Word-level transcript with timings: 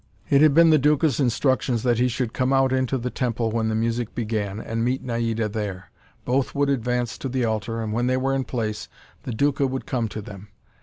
It 0.31 0.41
had 0.41 0.55
been 0.55 0.71
the 0.71 0.79
Duca's 0.79 1.19
instructions 1.19 1.83
that 1.83 1.99
he 1.99 2.07
should 2.07 2.33
come 2.33 2.51
out 2.51 2.73
into 2.73 2.97
the 2.97 3.11
temple 3.11 3.51
when 3.51 3.69
the 3.69 3.75
music 3.75 4.15
began, 4.15 4.59
and 4.59 4.83
meet 4.83 5.03
Naida 5.03 5.47
there. 5.47 5.91
Both 6.25 6.55
would 6.55 6.69
advance 6.71 7.19
to 7.19 7.29
the 7.29 7.45
altar, 7.45 7.83
and 7.83 7.93
when 7.93 8.07
they 8.07 8.17
were 8.17 8.33
in 8.33 8.45
place, 8.45 8.89
the 9.25 9.31
Duca 9.31 9.67
would 9.67 9.85
come 9.85 10.07
to 10.07 10.19
them. 10.23 10.47